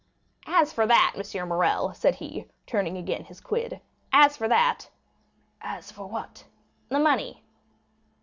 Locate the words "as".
0.47-0.73, 4.11-4.35, 5.61-5.91